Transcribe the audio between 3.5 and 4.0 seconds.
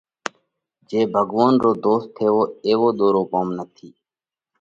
نٿِي۔